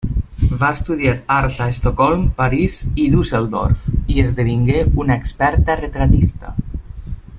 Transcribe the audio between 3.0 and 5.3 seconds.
i Düsseldorf, i esdevingué una